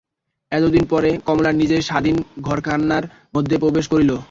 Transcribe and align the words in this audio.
এতদিন 0.51 0.83
পরে 0.85 1.09
কমলা 1.27 1.51
নিজের 1.53 1.81
স্বাধীন 1.81 2.15
ঘরকন্নার 2.41 3.03
মধ্যে 3.35 3.55
প্রবেশ 3.57 3.85
করিল। 3.91 4.11